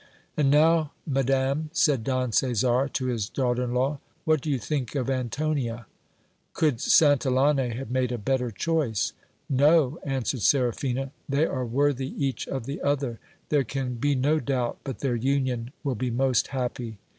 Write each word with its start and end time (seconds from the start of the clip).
And 0.35 0.49
now, 0.49 0.93
madam! 1.05 1.69
said 1.73 2.03
Don 2.03 2.31
Caesar 2.31 2.89
to 2.91 3.05
his 3.05 3.29
daughter 3.29 3.63
in 3.65 3.75
law, 3.75 3.99
what 4.25 4.41
do 4.41 4.49
you 4.49 4.57
think 4.57 4.95
of 4.95 5.11
Antonia? 5.11 5.85
Could 6.53 6.77
Santillane 6.81 7.73
have 7.75 7.91
made 7.91 8.11
a 8.11 8.17
better 8.17 8.49
choice? 8.49 9.13
No, 9.47 9.99
answered 10.03 10.41
Seraphina, 10.41 11.11
they 11.29 11.45
are 11.45 11.67
worthy 11.67 12.07
each 12.17 12.47
of 12.47 12.65
the 12.65 12.81
other; 12.81 13.19
there 13.49 13.63
can 13.63 13.93
be 13.93 14.15
no 14.15 14.39
doubt 14.39 14.79
but 14.83 15.01
their 15.01 15.15
union 15.15 15.71
will 15.83 15.93
be 15.93 16.09
most 16.09 16.47
happy. 16.47 16.97